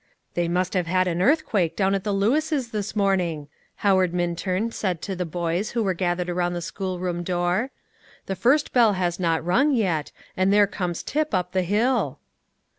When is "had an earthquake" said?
0.87-1.75